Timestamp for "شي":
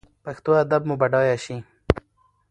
1.45-1.57